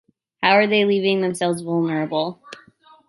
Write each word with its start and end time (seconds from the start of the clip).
How 0.41 0.65
they 0.65 0.81
are 0.81 0.87
leaving 0.87 1.21
themselves 1.21 1.61
vulnerable. 1.61 2.41